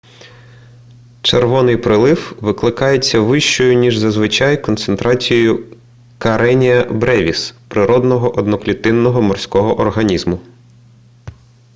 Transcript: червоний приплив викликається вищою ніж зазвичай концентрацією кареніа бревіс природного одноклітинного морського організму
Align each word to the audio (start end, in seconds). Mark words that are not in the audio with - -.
червоний 1.21 1.77
приплив 1.77 2.37
викликається 2.41 3.19
вищою 3.19 3.73
ніж 3.75 3.97
зазвичай 3.97 4.61
концентрацією 4.63 5.77
кареніа 6.17 6.83
бревіс 6.83 7.53
природного 7.69 8.37
одноклітинного 8.37 9.21
морського 9.21 9.79
організму 9.79 10.39